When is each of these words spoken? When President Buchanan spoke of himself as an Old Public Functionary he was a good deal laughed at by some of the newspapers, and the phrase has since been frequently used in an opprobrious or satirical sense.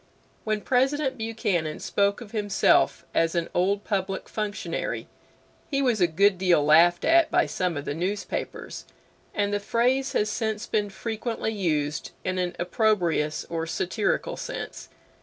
When 0.45 0.61
President 0.61 1.15
Buchanan 1.19 1.79
spoke 1.79 2.21
of 2.21 2.31
himself 2.31 3.05
as 3.13 3.35
an 3.35 3.49
Old 3.53 3.83
Public 3.83 4.27
Functionary 4.27 5.07
he 5.69 5.79
was 5.79 6.01
a 6.01 6.07
good 6.07 6.39
deal 6.39 6.65
laughed 6.65 7.05
at 7.05 7.29
by 7.29 7.45
some 7.45 7.77
of 7.77 7.85
the 7.85 7.93
newspapers, 7.93 8.85
and 9.35 9.53
the 9.53 9.59
phrase 9.59 10.13
has 10.13 10.27
since 10.27 10.65
been 10.65 10.89
frequently 10.89 11.53
used 11.53 12.13
in 12.23 12.39
an 12.39 12.55
opprobrious 12.57 13.45
or 13.47 13.67
satirical 13.67 14.37
sense. 14.37 14.89